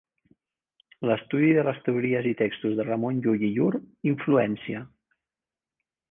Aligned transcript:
L'estudi 1.09 1.51
de 1.57 1.65
les 1.67 1.81
teories 1.89 2.29
i 2.29 2.31
textos 2.39 2.73
de 2.79 2.85
Ramon 2.87 3.19
Llull 3.25 3.43
i 3.49 3.51
llur 3.59 3.67
influència. 4.13 4.81